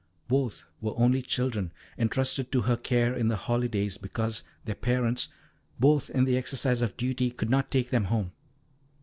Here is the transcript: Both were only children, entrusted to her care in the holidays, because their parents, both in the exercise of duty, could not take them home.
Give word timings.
Both 0.27 0.63
were 0.81 0.97
only 0.97 1.21
children, 1.21 1.71
entrusted 1.95 2.51
to 2.53 2.61
her 2.61 2.75
care 2.75 3.13
in 3.13 3.27
the 3.27 3.35
holidays, 3.35 3.99
because 3.99 4.41
their 4.65 4.73
parents, 4.73 5.27
both 5.79 6.09
in 6.09 6.23
the 6.25 6.37
exercise 6.39 6.81
of 6.81 6.97
duty, 6.97 7.29
could 7.29 7.51
not 7.51 7.69
take 7.69 7.91
them 7.91 8.05
home. 8.05 8.31